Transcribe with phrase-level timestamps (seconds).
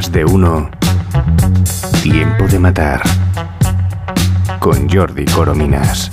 [0.00, 0.70] Más de uno.
[2.02, 3.02] Tiempo de matar.
[4.58, 6.08] Con Jordi Corominas.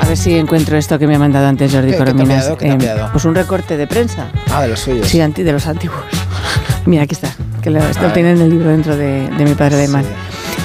[0.00, 2.14] A ver si encuentro esto que me ha mandado antes Jordi ¿Qué- qué te ha
[2.14, 2.50] Corominas.
[2.58, 3.10] ¿Qué Eh, enviado?
[3.12, 4.28] pues un recorte de prensa.
[4.50, 5.06] Ah, de los suyos.
[5.06, 6.00] Sí, anti- de los antiguos.
[6.86, 7.28] Mira, aquí está.
[7.60, 10.06] Que lo, esto lo tiene en el libro dentro de, de mi padre alemán.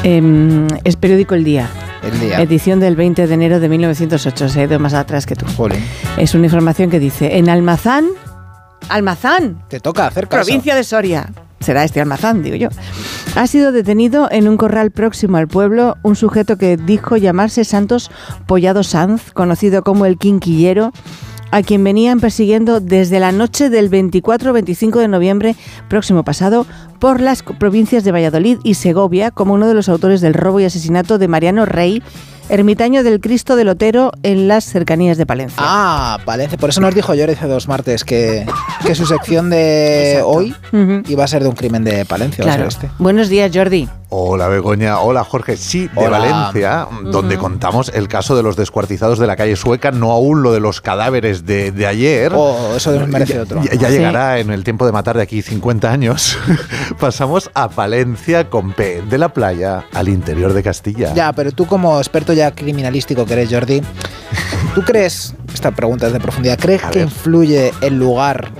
[0.03, 1.67] Em, es periódico El Día.
[2.09, 2.39] El día.
[2.39, 4.47] Edición del 20 de enero de 1908.
[4.47, 5.45] Se ha ido más atrás que tú.
[5.57, 5.83] Jolín.
[6.15, 8.05] Es una información que dice: En Almazán.
[8.89, 9.63] Almazán.
[9.69, 10.45] Te toca hacer caso.
[10.45, 11.31] Provincia de Soria.
[11.59, 12.69] Será este almazán, digo yo.
[13.35, 18.11] Ha sido detenido en un corral próximo al pueblo un sujeto que dijo llamarse Santos
[18.45, 20.93] Pollado Sanz, conocido como el Quinquillero,
[21.51, 25.55] a quien venían persiguiendo desde la noche del 24-25 de noviembre
[25.89, 26.65] próximo pasado
[26.99, 30.65] por las provincias de Valladolid y Segovia como uno de los autores del robo y
[30.65, 32.03] asesinato de Mariano Rey,
[32.49, 35.57] ermitaño del Cristo del Otero en las cercanías de Palencia.
[35.59, 36.57] Ah, Valencia.
[36.57, 38.45] Por eso nos dijo Jordi hace dos martes que,
[38.85, 40.55] que su sección de hoy
[41.07, 42.43] iba a ser de un crimen de Palencia.
[42.45, 42.69] va a ser Claro.
[42.69, 42.89] este.
[42.99, 43.87] Buenos días, Jordi.
[44.09, 46.19] Hola Begoña, hola Jorge, sí, de Hola.
[46.19, 50.53] Valencia, donde contamos el caso de los descuartizados de la calle Sueca, no aún lo
[50.53, 52.31] de los cadáveres de, de ayer.
[52.33, 53.61] Oh, eso merece Ya- otro.
[53.63, 53.95] Ya, ya Sí.
[53.95, 56.37] llegará en el tiempo de matar de aquí 50 años.
[57.01, 61.13] Pasamos a Valencia con P, de la playa al interior de Castilla.
[61.13, 63.81] Ya, pero tú como experto ya criminalístico que eres, Jordi,
[64.73, 67.07] ¿tú crees, esta pregunta es de profundidad, ¿crees A que ver.
[67.09, 68.51] influye el lugar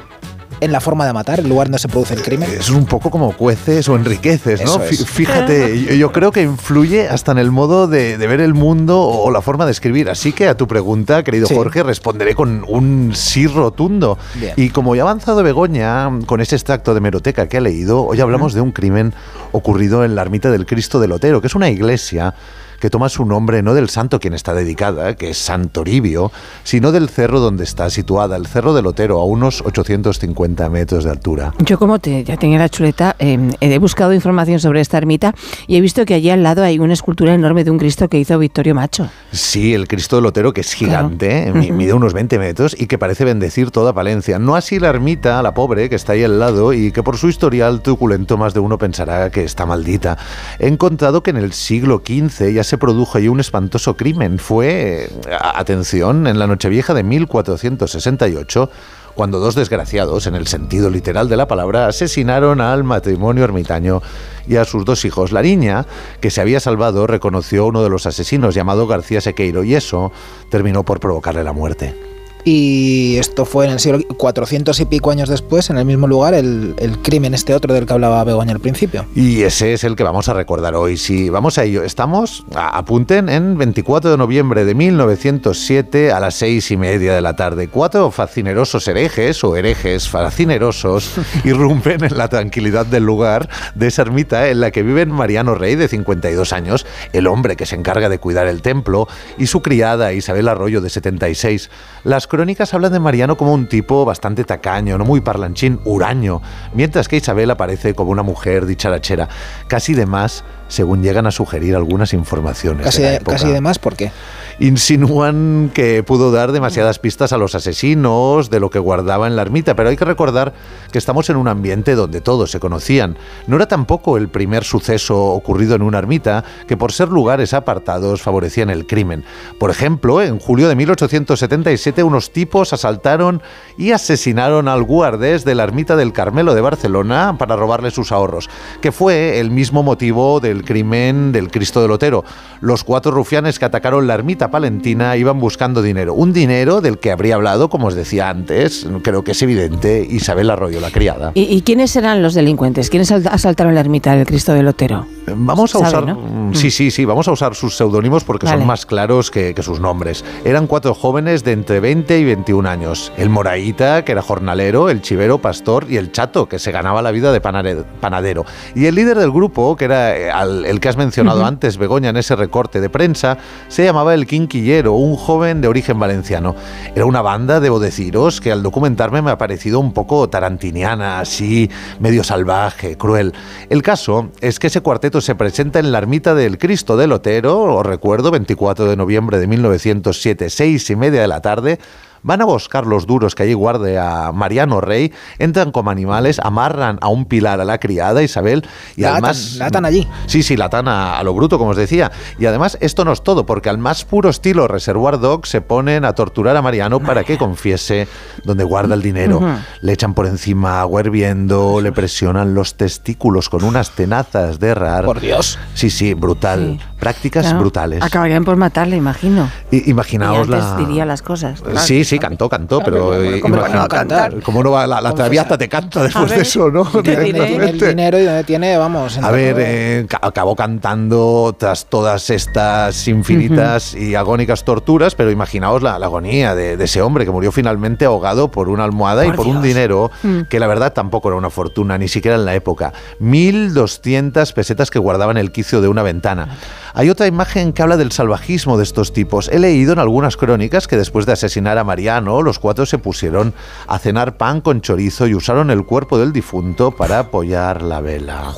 [0.59, 2.49] en la forma de matar, el lugar donde se produce el crimen?
[2.51, 4.79] Es un poco como cueces o enriqueces, ¿no?
[4.79, 9.01] Fíjate, yo, yo creo que influye hasta en el modo de, de ver el mundo
[9.01, 10.09] o la forma de escribir.
[10.09, 11.55] Así que a tu pregunta, querido Sí.
[11.55, 14.17] Jorge, responderé con un sí rotundo.
[14.35, 14.53] Bien.
[14.55, 18.19] Y como ya ha avanzado Begoña con ese extracto de meroteca que ha leído, hoy
[18.19, 19.13] hablamos de un crimen
[19.51, 22.33] ocurrido en la ermita del Cristo del Otero, que es una iglesia
[22.79, 26.31] que toma su nombre no del santo quien está dedicada, que es Santo Toribio,
[26.63, 31.11] sino del cerro donde está situada, el Cerro del Otero, a unos 850 metros de
[31.11, 31.53] altura.
[31.59, 35.33] Yo como te, ya tenía la chuleta, eh, he buscado información sobre esta ermita
[35.67, 38.17] y he visto que allí al lado hay una escultura enorme de un Cristo que
[38.19, 39.09] hizo Victorio Macho.
[39.31, 41.59] Sí, el Cristo del Otero, que es gigante, Claro.
[41.59, 44.39] mi- mide unos 20 metros y que parece bendecir toda Palencia.
[44.39, 47.27] No así la ermita, la pobre, que está ahí al lado y que por su
[47.29, 50.17] historial truculento más de uno pensará que está maldita.
[50.59, 54.39] He encontrado que en el siglo XV ya se produjo allí un espantoso crimen.
[54.39, 58.69] Fue, eh, atención, en la Nochevieja de 1468
[59.15, 64.03] cuando dos desgraciados, en el sentido literal de la palabra, asesinaron al matrimonio ermitaño
[64.47, 65.31] y a sus dos hijos.
[65.31, 65.87] La niña,
[66.21, 70.11] que se había salvado, reconoció a uno de los asesinos llamado García Sequeiro y eso
[70.51, 72.16] terminó por provocarle la muerte.
[72.49, 76.33] Y esto fue en el siglo 400 y pico años después, en el mismo lugar,
[76.33, 79.05] el, el crimen este otro del que hablaba Begoña al principio.
[79.15, 80.95] Y ese es el que vamos a recordar hoy.
[80.95, 81.83] Sí, vamos a ello.
[81.83, 87.19] Estamos, a- apunten, en 24 de noviembre de 1907 a las seis y media de
[87.19, 87.67] la tarde.
[87.67, 94.47] Cuatro fascinerosos herejes o herejes fascinerosos irrumpen en la tranquilidad del lugar de esa ermita
[94.47, 98.19] en la que viven Mariano Rey, de 52 años, el hombre que se encarga de
[98.19, 101.69] cuidar el templo, y su criada Isabel Arroyo, de 76.
[102.05, 106.39] Las crónicas hablan de Mariano como un tipo bastante tacaño, no muy parlanchín, huraño,
[106.75, 109.27] mientras que Isabel aparece como una mujer dicharachera,
[109.67, 112.85] casi de más, según llegan a sugerir algunas informaciones.
[112.85, 114.11] Casi, de casi de más, ¿por qué?
[114.59, 119.41] Insinúan que pudo dar demasiadas pistas a los asesinos de lo que guardaba en la
[119.41, 120.53] ermita, pero hay que recordar
[120.91, 123.17] que estamos en un ambiente donde todos se conocían.
[123.47, 128.21] No era tampoco el primer suceso ocurrido en una ermita que por ser lugares apartados
[128.21, 129.23] favorecían el crimen.
[129.59, 133.41] Por ejemplo, en julio de 1877 unos tipos asaltaron
[133.77, 138.49] y asesinaron al guardés de la ermita del Carmelo de Barcelona para robarle sus ahorros,
[138.81, 142.23] que fue el mismo motivo del crimen del Cristo del Otero.
[142.61, 147.11] Los cuatro rufianes que atacaron la ermita palentina iban buscando dinero, un dinero del que
[147.11, 151.31] habría hablado, como os decía antes, creo que es evidente, Isabel Arroyo, la criada.
[151.35, 152.89] ¿Y, y quiénes eran los delincuentes?
[152.89, 155.05] ¿Quiénes al- asaltaron la ermita del Cristo del Otero?
[155.35, 156.05] Vamos a usar.
[156.05, 156.15] ¿no?
[156.15, 158.59] mm, Sí, sí, sí, vamos a usar sus seudónimos porque Vale.
[158.59, 160.23] son más claros que, que sus nombres.
[160.45, 163.11] Eran cuatro jóvenes de entre 20 y 21 años.
[163.17, 167.11] El Moraíta, que era jornalero, el Chivero, pastor, y el Chato, que se ganaba la
[167.11, 168.45] vida de panadero.
[168.75, 170.31] Y el líder del grupo, que era eh,
[170.65, 173.37] el que has mencionado antes, Begoña, en ese recorte de prensa,
[173.67, 176.55] se llamaba el Quinquillero, un joven de origen valenciano.
[176.95, 181.69] Era una banda, debo deciros, que al documentarme me ha parecido un poco tarantiniana, así,
[181.99, 183.33] medio salvaje, cruel.
[183.69, 187.63] El caso es que ese cuarteto se presenta en la ermita del Cristo del Otero,
[187.63, 191.79] os recuerdo, 24 de noviembre de 1907, seis y media de la tarde,
[192.23, 196.97] van a buscar los duros que allí guarde a Mariano Rey, entran como animales, amarran
[197.01, 198.65] a un pilar a la criada Isabel
[198.95, 199.55] y La atan, además...
[199.57, 200.07] la atan allí.
[200.25, 202.11] Sí, sí, la atan a, a lo bruto, como os decía.
[202.39, 206.05] Y además esto no es todo, porque al más puro estilo Reservoir Dogs se ponen
[206.05, 208.07] a torturar a Mariano para que confiese
[208.43, 209.39] dónde guarda el dinero.
[209.81, 215.05] Le echan por encima agua hirviendo, le presionan los testículos con unas tenazas de rar.
[215.05, 215.57] Por Dios.
[215.73, 216.77] Sí, sí, brutal.
[216.79, 216.85] Sí.
[216.99, 218.01] Prácticas Claro, brutales.
[218.03, 219.49] Acabarían por matarle, imagino.
[219.71, 220.77] I- imaginaos Y antes la...
[220.77, 221.61] diría las cosas.
[221.61, 221.79] claro.
[221.79, 224.41] Sí, sí, cantó, cantó, pero Claro, eh, ¿cómo no imagina- va a cantar?
[224.41, 224.87] ¿Cómo no va?
[224.87, 226.83] La, la Traviata te canta después ver, de eso, ¿no?
[226.85, 227.45] ¿qué ¿Dónde diré?
[227.47, 229.17] tiene el dinero y dónde tiene, vamos.
[229.19, 235.83] A ver, eh, ca- acabó cantando tras todas estas infinitas y agónicas torturas, pero imaginaos
[235.83, 239.31] la, la agonía de, de ese hombre que murió finalmente ahogado por una almohada y
[239.31, 240.09] Por un dinero
[240.49, 242.91] que la verdad tampoco era una fortuna, ni siquiera en la época.
[243.21, 246.57] 1.200 pesetas que guardaban el quicio de una ventana.
[246.97, 249.49] Hay otra imagen que habla del salvajismo de estos tipos.
[249.49, 253.53] He leído en algunas crónicas que después de asesinar a Mariano, los cuatro se pusieron
[253.85, 258.51] a cenar pan con chorizo y usaron el cuerpo del difunto para apoyar la vela.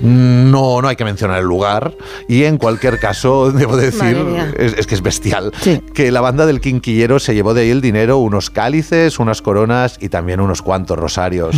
[0.00, 1.94] No, no hay que mencionar el lugar.
[2.28, 4.16] Y en cualquier caso, debo decir,
[4.58, 5.80] es, es que es bestial, Sí.
[5.94, 9.96] que la banda del Quinquillero se llevó de ahí el dinero, unos cálices, unas coronas
[10.00, 11.54] y también unos cuantos rosarios.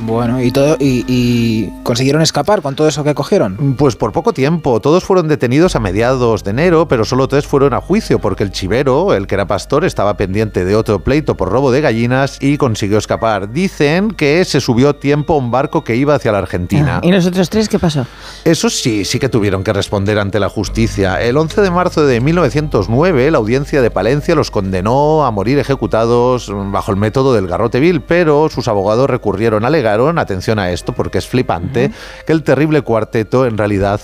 [0.00, 3.74] Bueno, y todo y, y consiguieron escapar con todo eso que cogieron.
[3.78, 7.72] Pues por poco tiempo, todos fueron detenidos a mediados de enero, pero solo tres fueron
[7.74, 11.50] a juicio porque el chivero, el que era pastor, estaba pendiente de otro pleito por
[11.50, 13.52] robo de gallinas y consiguió escapar.
[13.52, 17.00] Dicen que se subió a tiempo a un barco que iba hacia la Argentina.
[17.02, 18.06] ¿Y los otros qué pasó?
[18.44, 21.20] Eso sí, sí que tuvieron que responder ante la justicia.
[21.22, 26.50] El 11 de marzo de 1909, la audiencia de Palencia los condenó a morir ejecutados
[26.52, 31.18] bajo el método del garrote vil, pero sus abogados recurrieron, alegaron, atención a esto porque
[31.18, 31.90] es flipante,
[32.26, 34.00] que el terrible cuarteto en realidad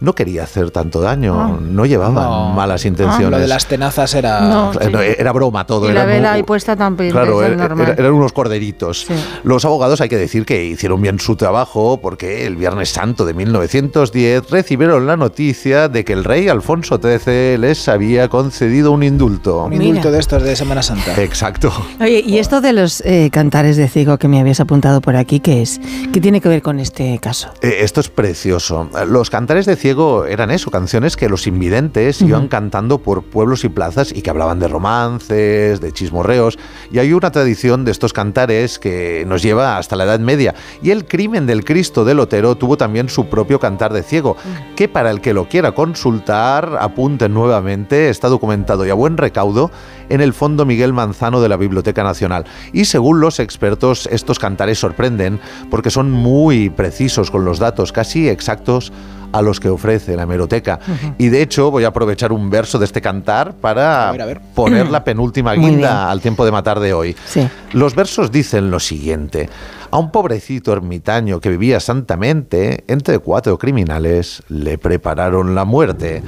[0.00, 1.58] no quería hacer tanto daño, Ah.
[1.60, 2.50] no llevaban No.
[2.54, 3.40] malas Lo intenciones.
[3.40, 4.40] de las tenazas era.
[4.40, 4.72] No.
[4.80, 5.14] Eh, Sí.
[5.18, 5.88] Era broma todo.
[5.88, 7.94] Y la vela ahí puesta también, Claro, es era- normal.
[7.98, 9.06] eran unos corderitos.
[9.08, 9.14] Sí.
[9.44, 13.34] Los abogados hay que decir que hicieron bien su trabajo porque el Viernes Santo de
[13.34, 19.64] 1910 recibieron la noticia de que el rey Alfonso XIII les había concedido un indulto.
[19.64, 19.84] Un Mira.
[19.84, 21.20] indulto de estos de Semana Santa.
[21.22, 21.72] Exacto.
[22.00, 25.40] Oye, y esto de los eh, cantares de ciego que me habías apuntado por aquí,
[25.40, 25.80] ¿qué es?
[26.12, 27.48] ¿Qué tiene que ver con este caso?
[27.62, 28.88] Eh, Esto es precioso.
[29.08, 29.87] Los cantares de ciego
[30.26, 34.58] eran eso, canciones que los invidentes iban cantando por pueblos y plazas y que hablaban
[34.58, 36.58] de romances, de chismorreos.
[36.90, 40.54] Y hay una tradición de estos cantares que nos lleva hasta la Edad Media.
[40.82, 44.36] Y el crimen del Cristo de Lotero tuvo también su propio cantar de ciego,
[44.76, 49.70] que para el que lo quiera consultar, apunten nuevamente, está documentado y a buen recaudo
[50.08, 52.44] en el Fondo Miguel Manzano de la Biblioteca Nacional.
[52.72, 55.40] Y según los expertos, estos cantares sorprenden
[55.70, 58.92] porque son muy precisos con los datos, casi exactos
[59.32, 60.78] a los que ofrece la hemeroteca.
[61.18, 64.26] Y de hecho voy a aprovechar un verso de este cantar para A ver, a
[64.26, 64.40] ver.
[64.54, 67.16] poner la penúltima guinda al tiempo de matar de hoy.
[67.26, 67.48] Sí.
[67.72, 69.48] Los versos dicen lo siguiente.
[69.90, 76.22] A un pobrecito ermitaño que vivía santamente, entre cuatro criminales le prepararon la muerte.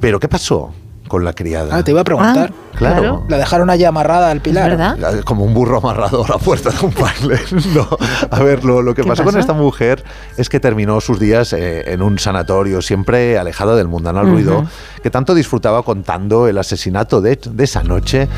[0.00, 0.72] Pero ¿qué pasó
[1.06, 1.76] con la criada?
[1.76, 2.52] Ah, te iba a preguntar.
[2.52, 3.24] Ah, Claro.
[3.28, 4.70] La dejaron allí amarrada al ¿Es pilar.
[4.70, 5.20] verdad?
[5.24, 7.40] Como un burro amarrado a la puerta de un baile.
[7.74, 7.86] No.
[8.30, 9.40] A ver, lo, lo que ¿Qué pasó con pasó?
[9.40, 10.02] esta mujer
[10.36, 14.64] es que terminó sus días eh, en un sanatorio, siempre alejada del mundanal ruido,
[15.02, 18.28] que tanto disfrutaba contando el asesinato de, de esa noche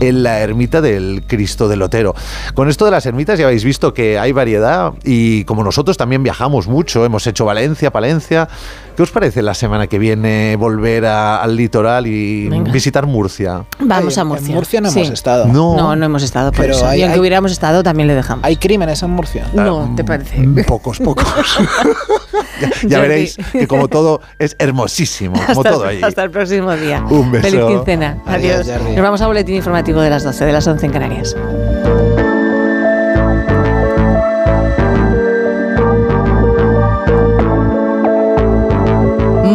[0.00, 2.14] en la ermita del Cristo del Lotero.
[2.54, 6.22] Con esto de las ermitas ya habéis visto que hay variedad y como nosotros también
[6.22, 8.48] viajamos mucho, hemos hecho Valencia, Palencia.
[8.96, 12.70] ¿Qué os parece la semana que viene volver a- al litoral y Venga.
[12.72, 13.64] visitar Murcia?
[13.90, 14.48] Vamos a Murcia.
[14.48, 15.00] En Murcia no Sí.
[15.00, 15.46] hemos estado.
[15.46, 15.76] No.
[15.76, 16.86] No, no hemos estado por Pero eso.
[16.86, 18.44] hay- y aunque hay- hubiéramos estado, también le dejamos.
[18.44, 19.46] ¿Hay crímenes en Murcia?
[19.52, 20.38] no, ¿te parece?
[20.38, 21.24] Mm, Pocos, pocos.
[22.86, 26.02] ya veréis que como todo es hermosísimo, como hasta, todo allí.
[26.02, 27.04] hasta el próximo día.
[27.10, 27.48] Un beso.
[27.48, 28.18] Feliz quincena.
[28.26, 28.82] Adiós, Adiós.
[28.94, 31.36] Nos vamos a boletín informativo de las 12, de las 11 en Canarias.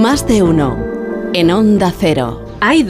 [0.01, 0.77] Más de uno.
[1.33, 2.45] En Onda Cero.
[2.61, 2.83] Hay